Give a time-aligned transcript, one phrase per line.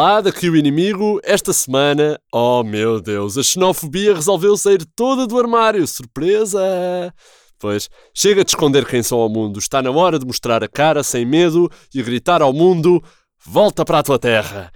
[0.00, 1.20] Olá, daqui o inimigo.
[1.24, 5.84] Esta semana, oh meu Deus, a xenofobia resolveu sair toda do armário.
[5.88, 7.12] Surpresa!
[7.58, 9.58] Pois, chega de esconder quem são ao mundo.
[9.58, 13.02] Está na hora de mostrar a cara sem medo e gritar ao mundo:
[13.44, 14.70] volta para a tua terra!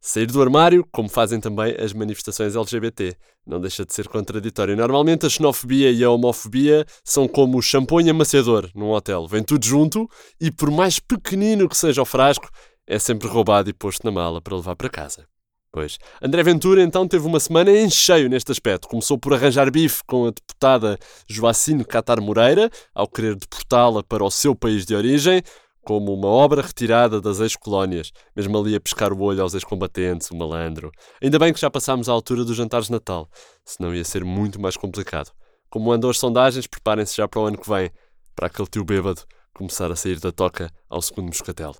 [0.00, 3.16] Sair do armário, como fazem também as manifestações LGBT.
[3.44, 4.76] Não deixa de ser contraditório.
[4.76, 9.26] Normalmente a xenofobia e a homofobia são como o shampoo e amaciador num hotel.
[9.26, 10.08] Vem tudo junto
[10.40, 12.48] e, por mais pequenino que seja o frasco,
[12.88, 15.26] é sempre roubado e posto na mala para levar para casa.
[15.70, 15.98] Pois.
[16.22, 18.88] André Ventura então teve uma semana em cheio neste aspecto.
[18.88, 24.30] Começou por arranjar bife com a deputada Joacine Catar Moreira, ao querer deportá-la para o
[24.30, 25.42] seu país de origem,
[25.84, 30.36] como uma obra retirada das ex-colónias, mesmo ali a pescar o olho aos ex-combatentes, o
[30.36, 30.90] malandro.
[31.22, 33.28] Ainda bem que já passámos à altura dos jantares de Natal,
[33.64, 35.30] senão ia ser muito mais complicado.
[35.68, 37.90] Como andam as sondagens, preparem-se já para o ano que vem,
[38.34, 39.22] para aquele tio bêbado
[39.54, 41.74] começar a sair da toca ao segundo moscatel.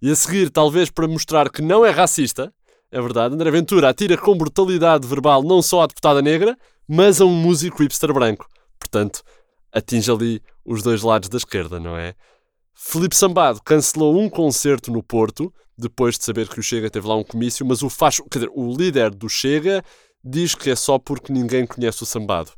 [0.00, 2.52] E a seguir, talvez para mostrar que não é racista,
[2.90, 7.24] é verdade, André Ventura atira com brutalidade verbal não só à deputada negra, mas a
[7.24, 8.48] um músico hipster branco.
[8.78, 9.22] Portanto,
[9.72, 12.14] atinge ali os dois lados da esquerda, não é?
[12.74, 17.16] Felipe Sambado cancelou um concerto no Porto, depois de saber que o Chega teve lá
[17.16, 17.88] um comício, mas o,
[18.30, 19.84] quer dizer, o líder do Chega
[20.24, 22.52] diz que é só porque ninguém conhece o Sambado.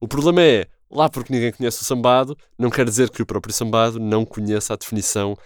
[0.00, 3.52] O problema é, lá porque ninguém conhece o Sambado, não quer dizer que o próprio
[3.52, 5.36] Sambado não conheça a definição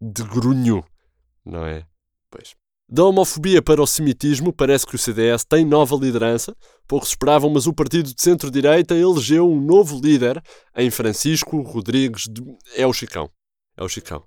[0.00, 0.84] de grunho,
[1.44, 1.86] não é?
[2.30, 2.54] Pois.
[2.86, 6.54] Da homofobia para o semitismo, parece que o CDS tem nova liderança.
[6.86, 10.42] Poucos esperavam, mas o partido de centro-direita elegeu um novo líder
[10.76, 12.42] em Francisco Rodrigues de...
[12.76, 13.30] É o Chicão.
[13.76, 14.22] É o Chicão.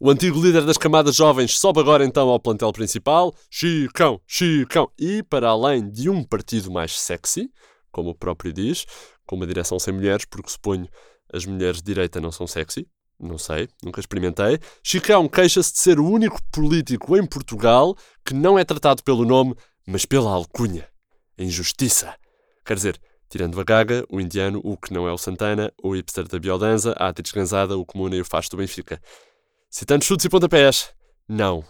[0.00, 3.34] O antigo líder das camadas jovens sobe agora então ao plantel principal.
[3.50, 4.90] Chicão, Chicão.
[4.98, 7.50] E para além de um partido mais sexy,
[7.92, 8.86] como o próprio diz,
[9.26, 10.88] com uma direção sem mulheres, porque suponho
[11.30, 12.88] as mulheres de direita não são sexy,
[13.20, 14.58] não sei, nunca experimentei.
[14.82, 19.54] Chicão queixa-se de ser o único político em Portugal que não é tratado pelo nome,
[19.86, 20.88] mas pela alcunha.
[21.38, 22.14] Injustiça.
[22.64, 26.26] Quer dizer, tirando a gaga, o indiano, o que não é o Santana, o hipster
[26.26, 29.00] da biodanza, a atriz ganzada, o comuna e o fasto do Benfica.
[29.70, 30.90] Citando chutes e pontapés,
[31.28, 31.64] não,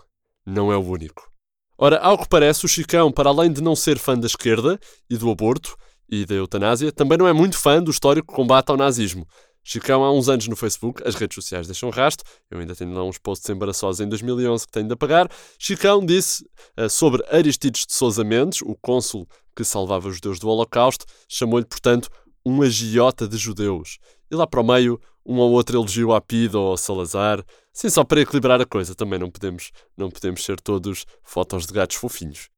[0.46, 1.30] não é o único.
[1.76, 5.16] Ora, ao que parece, o Chicão, para além de não ser fã da esquerda e
[5.16, 5.76] do aborto
[6.08, 9.26] e da eutanásia, também não é muito fã do histórico combate ao nazismo.
[9.62, 13.04] Chicão há uns anos no Facebook, as redes sociais deixam rastro, eu ainda tenho lá
[13.04, 15.30] uns posts embaraçosos em 2011 que tenho de apagar.
[15.58, 16.44] Chicão disse
[16.78, 21.66] uh, sobre Aristides de Sousa Mendes, o cônsul que salvava os judeus do Holocausto, chamou-lhe,
[21.66, 22.08] portanto,
[22.44, 23.98] um agiota de judeus.
[24.30, 27.44] E lá para o meio, um ou outro elogio a Pido ou a Salazar,
[27.74, 31.72] assim só para equilibrar a coisa, também não podemos, não podemos ser todos fotos de
[31.72, 32.48] gatos fofinhos.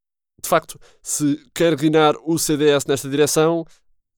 [0.42, 3.64] De facto, se quer guinar o CDS nesta direção,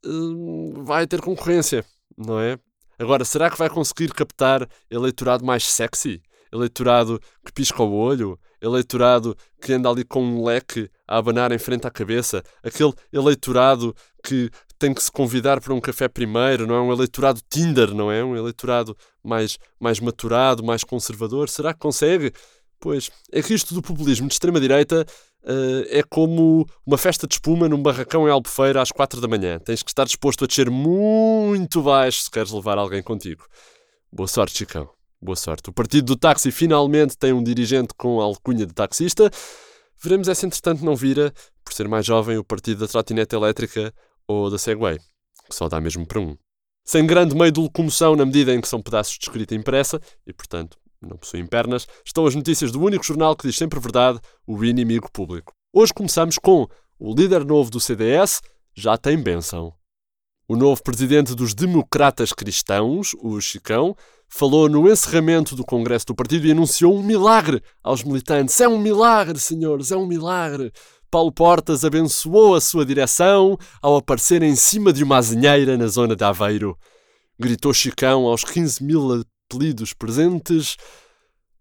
[0.05, 1.85] uh, vai ter concorrência,
[2.17, 2.59] não é?
[2.99, 6.23] Agora, será que vai conseguir captar eleitorado mais sexy?
[6.53, 8.39] Eleitorado que pisca o olho?
[8.61, 12.43] Eleitorado que anda ali com um leque a abanar em frente à cabeça?
[12.63, 16.67] Aquele eleitorado que tem que se convidar para um café primeiro?
[16.67, 18.23] Não é um eleitorado Tinder, não é?
[18.23, 21.49] Um eleitorado mais, mais maturado, mais conservador?
[21.49, 22.33] Será que consegue?
[22.85, 25.07] Pois, é que isto do populismo de extrema-direita
[25.43, 29.59] uh, é como uma festa de espuma num barracão em Albufeira às quatro da manhã.
[29.59, 33.47] Tens que estar disposto a descer muito baixo se queres levar alguém contigo.
[34.13, 34.87] Boa sorte, Chicão.
[35.19, 35.71] Boa sorte.
[35.71, 39.31] O partido do táxi finalmente tem um dirigente com alcunha de taxista.
[39.99, 41.33] Veremos é se entretanto não vira,
[41.65, 43.95] por ser mais jovem, o partido da trotinete elétrica
[44.29, 44.99] ou da Segway,
[45.49, 46.37] que só dá mesmo para um.
[46.85, 50.35] Sem grande meio de locomoção na medida em que são pedaços de escrita impressa e,
[50.35, 54.65] portanto, não possuem pernas, estão as notícias do único jornal que diz sempre verdade, o
[54.65, 55.53] inimigo público.
[55.73, 58.41] Hoje começamos com o líder novo do CDS
[58.75, 59.73] já tem benção.
[60.47, 63.97] O novo presidente dos Democratas Cristãos, o Chicão,
[64.29, 68.61] falou no encerramento do Congresso do Partido e anunciou um milagre aos militantes.
[68.61, 70.73] É um milagre, senhores, é um milagre.
[71.11, 76.17] Paulo Portas abençoou a sua direção ao aparecer em cima de uma azinheira na zona
[76.17, 76.77] de Aveiro.
[77.39, 80.77] Gritou Chicão aos 15 mil apelidos presentes,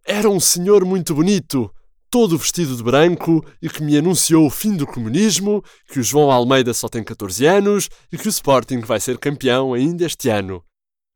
[0.06, 1.74] era um senhor muito bonito,
[2.10, 6.32] todo vestido de branco e que me anunciou o fim do comunismo, que o João
[6.32, 10.64] Almeida só tem 14 anos e que o Sporting vai ser campeão ainda este ano.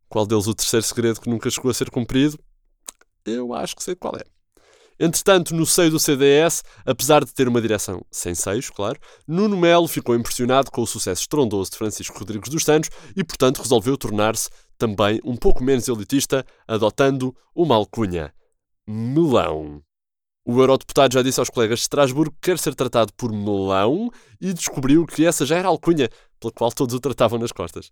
[0.10, 2.40] Qual deles o terceiro segredo que nunca chegou a ser cumprido?
[3.26, 4.24] Eu acho que sei qual é.
[5.00, 9.88] Entretanto, no seio do CDS, apesar de ter uma direção sem seios, claro, Nuno Melo
[9.88, 14.50] ficou impressionado com o sucesso estrondoso de Francisco Rodrigues dos Santos e, portanto, resolveu tornar-se
[14.78, 18.34] também um pouco menos elitista, adotando uma alcunha:
[18.88, 19.82] melão.
[20.46, 24.10] O eurodeputado já disse aos colegas de Estrasburgo que quer ser tratado por melão
[24.40, 26.10] e descobriu que essa já era a alcunha
[26.40, 27.92] pela qual todos o tratavam nas costas.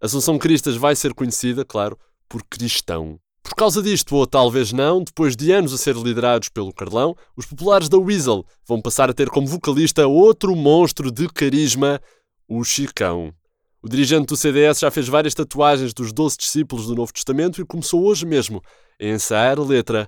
[0.00, 5.34] Assunção Cristas vai ser conhecida, claro, por cristão, por causa disto, ou talvez não, depois
[5.34, 9.28] de anos a ser liderados pelo Carlão, os populares da Weasel vão passar a ter
[9.28, 12.00] como vocalista outro monstro de carisma,
[12.48, 13.34] o Chicão.
[13.82, 17.64] O dirigente do CDS já fez várias tatuagens dos doze discípulos do Novo Testamento e
[17.64, 18.62] começou hoje mesmo
[19.00, 20.06] a ensaiar a letra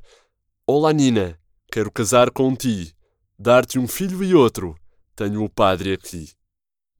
[0.66, 1.40] Olá Nina,
[1.72, 2.94] quero casar com ti,
[3.38, 4.76] dar-te um filho e outro,
[5.16, 6.28] tenho o padre aqui.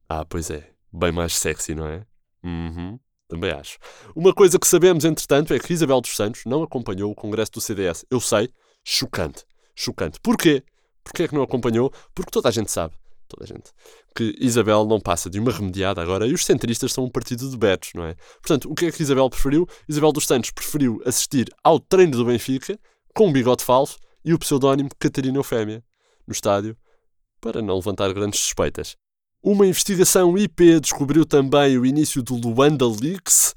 [0.09, 2.07] Ah, pois é, bem mais sexy, não é?
[2.43, 2.99] Uhum.
[3.29, 3.77] Também acho.
[4.17, 7.61] Uma coisa que sabemos, entretanto, é que Isabel dos Santos não acompanhou o congresso do
[7.61, 8.07] CDS.
[8.11, 8.49] Eu sei,
[8.83, 9.45] chocante.
[9.75, 10.19] Chocante.
[10.23, 10.63] Porquê?
[11.05, 11.93] Porquê é que não acompanhou?
[12.15, 12.95] Porque toda a gente sabe,
[13.29, 13.71] toda a gente,
[14.15, 17.57] que Isabel não passa de uma remediada agora e os centristas são um partido de
[17.57, 18.15] betos, não é?
[18.41, 19.67] Portanto, o que é que Isabel preferiu?
[19.89, 22.79] Isabel dos Santos preferiu assistir ao treino do Benfica
[23.15, 25.83] com um bigode falso e o pseudónimo Catarina Eufémia
[26.27, 26.77] no estádio
[27.41, 28.97] para não levantar grandes suspeitas.
[29.43, 33.55] Uma investigação IP descobriu também o início do Luanda Leaks.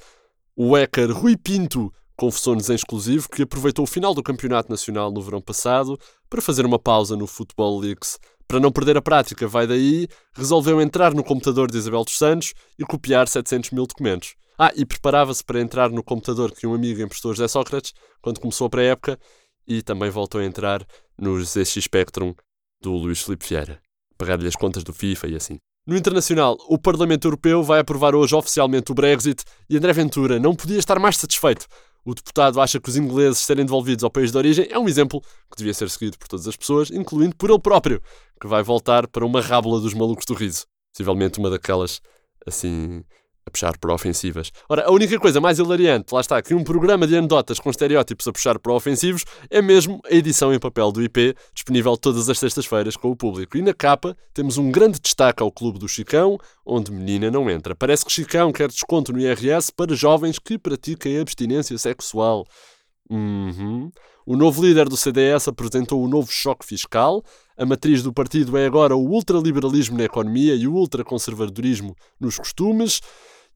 [0.56, 5.22] O hacker Rui Pinto confessou-nos em exclusivo que aproveitou o final do Campeonato Nacional no
[5.22, 8.18] verão passado para fazer uma pausa no Football Leaks.
[8.48, 12.54] Para não perder a prática, vai daí, resolveu entrar no computador de Isabel dos Santos
[12.78, 14.36] e copiar 700 mil documentos.
[14.58, 18.68] Ah, e preparava-se para entrar no computador que um amigo emprestou José Sócrates quando começou
[18.68, 19.20] a pré-época
[19.68, 20.86] e também voltou a entrar
[21.18, 22.34] no ZX Spectrum
[22.82, 23.82] do Luís Filipe Vieira.
[24.18, 25.58] Pagar-lhe as contas do FIFA e assim.
[25.86, 30.56] No internacional, o Parlamento Europeu vai aprovar hoje oficialmente o Brexit e André Ventura não
[30.56, 31.68] podia estar mais satisfeito.
[32.06, 35.20] O deputado acha que os ingleses serem devolvidos ao país de origem é um exemplo
[35.22, 38.00] que devia ser seguido por todas as pessoas, incluindo por ele próprio,
[38.40, 40.68] que vai voltar para uma rábula dos malucos do riso.
[40.94, 42.00] Possivelmente uma daquelas,
[42.46, 43.04] assim,
[43.46, 44.52] a puxar para ofensivas.
[44.68, 48.28] Ora, a única coisa mais hilariante, lá está, que um programa de anedotas com estereótipos
[48.28, 52.40] a puxar para ofensivos é mesmo a edição em papel do IP, disponível todas as
[52.40, 53.58] sextas-feiras com o público.
[53.58, 57.76] E na capa temos um grande destaque ao Clube do Chicão, onde menina não entra.
[57.76, 62.46] Parece que Chicão quer desconto no IRS para jovens que pratiquem abstinência sexual.
[63.10, 63.92] Uhum.
[64.26, 67.24] O novo líder do CDS apresentou o novo choque fiscal.
[67.56, 73.02] A matriz do partido é agora o ultraliberalismo na economia e o ultraconservadorismo nos costumes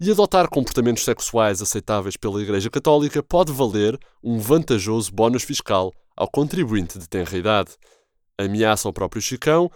[0.02, 6.30] e adotar comportamentos sexuais aceitáveis pela Igreja Católica pode valer um vantajoso bónus fiscal ao
[6.30, 7.72] contribuinte de tenra idade.
[8.38, 9.70] Ameaça ao próprio Chicão.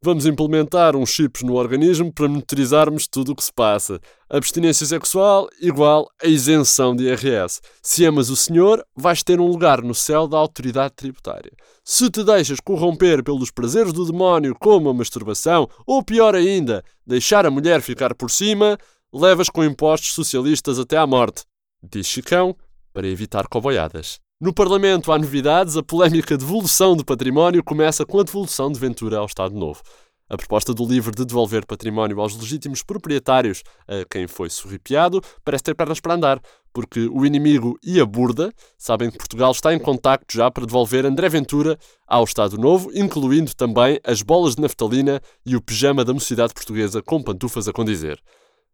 [0.00, 4.00] Vamos implementar uns chips no organismo para monitorizarmos tudo o que se passa.
[4.30, 7.60] Abstinência sexual igual a isenção de IRS.
[7.82, 11.50] Se amas o Senhor, vais ter um lugar no céu da autoridade tributária.
[11.84, 17.44] Se te deixas corromper pelos prazeres do demónio, como a masturbação, ou pior ainda, deixar
[17.44, 18.78] a mulher ficar por cima,
[19.12, 21.44] levas com impostos socialistas até à morte,
[21.82, 22.54] diz Chicão,
[22.92, 24.18] para evitar coboiadas.
[24.40, 29.18] No Parlamento há novidades, a polémica devolução de património começa com a devolução de Ventura
[29.18, 29.82] ao Estado Novo.
[30.30, 35.64] A proposta do LIVRE de devolver património aos legítimos proprietários a quem foi sorripiado parece
[35.64, 36.40] ter pernas para andar,
[36.72, 41.06] porque o inimigo e a burda sabem que Portugal está em contacto já para devolver
[41.06, 46.12] André Ventura ao Estado Novo, incluindo também as bolas de naftalina e o pijama da
[46.12, 48.20] mocidade portuguesa com pantufas a condizer.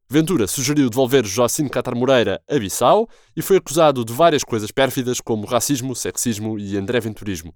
[0.08, 5.20] Ventura sugeriu devolver Joacine Catar Moreira a Bissau e foi acusado de várias coisas pérfidas
[5.20, 7.54] como racismo, sexismo e André Venturismo.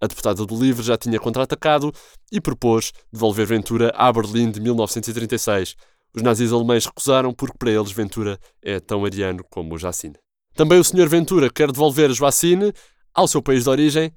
[0.00, 1.92] A deputada do LIVRE já tinha contra-atacado
[2.30, 5.74] e propôs devolver Ventura à Berlim de 1936.
[6.14, 10.16] Os nazis alemães recusaram porque para eles Ventura é tão ariano como o Jacine.
[10.54, 11.08] Também o Sr.
[11.08, 12.72] Ventura quer devolver Joacine
[13.12, 14.12] ao seu país de origem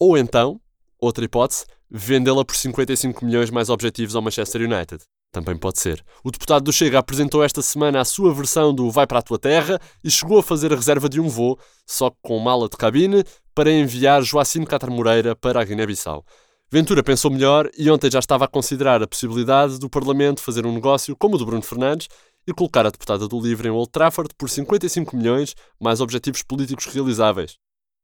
[0.00, 0.60] ou então,
[0.98, 5.04] outra hipótese, vendê-la por 55 milhões mais objetivos ao Manchester United.
[5.32, 6.04] Também pode ser.
[6.22, 9.38] O deputado do Chega apresentou esta semana a sua versão do Vai para a tua
[9.38, 13.24] terra e chegou a fazer a reserva de um voo, só com mala de cabine,
[13.54, 16.22] para enviar Joacim Catar Moreira para a Guiné-Bissau.
[16.70, 20.72] Ventura pensou melhor e ontem já estava a considerar a possibilidade do Parlamento fazer um
[20.72, 22.08] negócio como o do Bruno Fernandes
[22.46, 26.86] e colocar a deputada do Livre em Old Trafford por 55 milhões, mais objetivos políticos
[26.86, 27.56] realizáveis.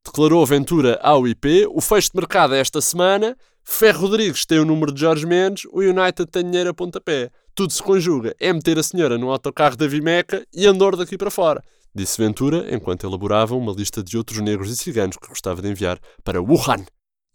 [0.04, 3.37] Declarou Ventura ao IP o fecho de mercado esta semana
[3.71, 7.31] Ferro Rodrigues tem o número de Jorge Mendes, o United tem dinheiro a pontapé.
[7.55, 8.35] Tudo se conjuga.
[8.41, 11.63] É meter a senhora no autocarro da Vimeca e andor daqui para fora.
[11.95, 16.01] Disse Ventura enquanto elaborava uma lista de outros negros e ciganos que gostava de enviar
[16.25, 16.87] para Wuhan.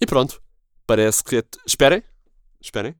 [0.02, 0.42] E pronto.
[0.88, 1.38] Parece que.
[1.38, 2.04] É esperem.
[2.60, 2.96] Esperem.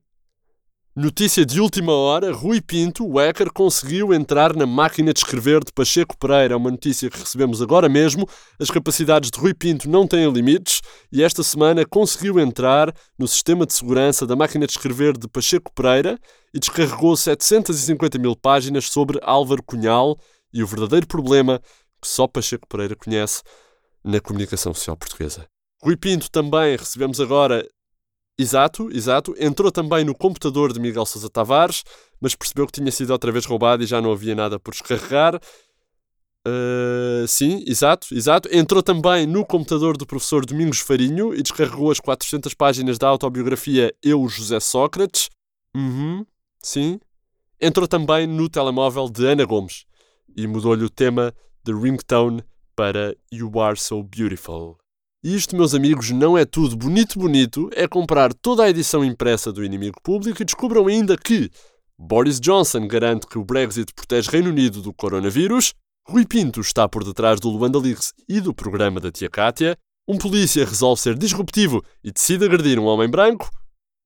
[0.96, 5.72] Notícia de última hora: Rui Pinto, o hacker, conseguiu entrar na máquina de escrever de
[5.72, 6.54] Pacheco Pereira.
[6.54, 8.28] É uma notícia que recebemos agora mesmo.
[8.60, 13.66] As capacidades de Rui Pinto não têm limites e esta semana conseguiu entrar no sistema
[13.66, 16.16] de segurança da máquina de escrever de Pacheco Pereira
[16.54, 20.16] e descarregou 750 mil páginas sobre Álvaro Cunhal
[20.52, 21.60] e o verdadeiro problema
[22.00, 23.42] que só Pacheco Pereira conhece
[24.04, 25.44] na comunicação social portuguesa.
[25.82, 27.68] Rui Pinto também recebemos agora
[28.38, 29.34] Exato, exato.
[29.38, 31.84] Entrou também no computador de Miguel Sousa Tavares,
[32.20, 35.40] mas percebeu que tinha sido outra vez roubado e já não havia nada por descarregar.
[36.46, 38.48] Uh, sim, exato, exato.
[38.52, 43.94] Entrou também no computador do professor Domingos Farinho e descarregou as 400 páginas da autobiografia
[44.02, 45.30] Eu, José Sócrates.
[45.74, 46.26] Uhum,
[46.60, 47.00] sim.
[47.60, 49.86] Entrou também no telemóvel de Ana Gomes
[50.36, 51.32] e mudou-lhe o tema
[51.64, 52.42] de ringtone
[52.76, 54.83] para You Are So Beautiful.
[55.24, 57.70] E isto, meus amigos, não é tudo bonito, bonito.
[57.74, 61.50] É comprar toda a edição impressa do Inimigo Público e descubram ainda que
[61.98, 65.72] Boris Johnson garante que o Brexit protege Reino Unido do coronavírus,
[66.06, 70.18] Rui Pinto está por detrás do Luanda Leaks e do programa da Tia Cátia, um
[70.18, 73.48] polícia resolve ser disruptivo e decide agredir um homem branco,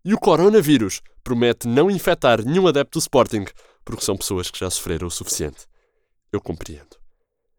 [0.05, 3.45] e o coronavírus promete não infectar nenhum adepto do Sporting,
[3.85, 5.67] porque são pessoas que já sofreram o suficiente.
[6.33, 6.98] Eu compreendo.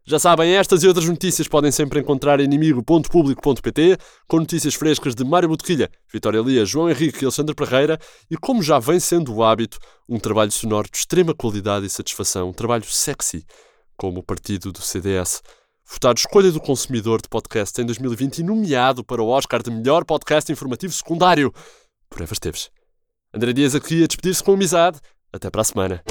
[0.10, 3.96] Já sabem, estas e outras notícias podem sempre encontrar em inimigo.público.pt,
[4.28, 8.64] com notícias frescas de Mário Botequilha, Vitória Lia, João Henrique e Alexandre Parreira, e como
[8.64, 9.78] já vem sendo o hábito,
[10.10, 13.46] um trabalho sonoro de extrema qualidade e satisfação, um trabalho sexy,
[13.96, 15.44] como o partido do CDS.
[15.88, 20.04] Votado Escolha do Consumidor de Podcast em 2020 e nomeado para o Oscar de Melhor
[20.06, 21.54] Podcast Informativo Secundário
[22.10, 22.34] por Eva.
[23.32, 25.00] André Dias aqui a despedir-se com amizade.
[25.32, 26.04] Até para a semana.